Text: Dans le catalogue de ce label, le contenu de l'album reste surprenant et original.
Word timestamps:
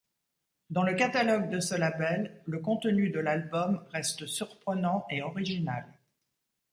Dans 0.71 0.81
le 0.81 0.95
catalogue 0.95 1.49
de 1.51 1.59
ce 1.59 1.75
label, 1.75 2.41
le 2.47 2.57
contenu 2.57 3.11
de 3.11 3.19
l'album 3.19 3.85
reste 3.93 4.25
surprenant 4.25 5.05
et 5.11 5.21
original. 5.21 5.85